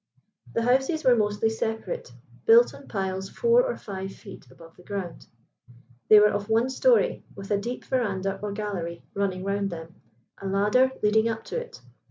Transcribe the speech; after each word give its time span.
The 0.53 0.63
houses 0.63 1.03
were 1.03 1.15
mostly 1.15 1.51
separate, 1.51 2.11
built 2.47 2.73
on 2.73 2.87
piles 2.87 3.29
four 3.29 3.61
or 3.63 3.77
five 3.77 4.11
feet 4.11 4.49
above 4.49 4.75
the 4.75 4.81
ground. 4.81 5.27
They 6.07 6.19
were 6.19 6.31
of 6.31 6.49
one 6.49 6.71
storey, 6.71 7.23
with 7.35 7.51
a 7.51 7.57
deep 7.59 7.85
verandah 7.85 8.39
or 8.41 8.51
gallery 8.51 9.03
running 9.13 9.43
round 9.43 9.69
them, 9.69 9.93
a 10.39 10.47
ladder 10.47 10.91
leading 11.03 11.29
up 11.29 11.43
to 11.43 11.57
it. 11.59 11.81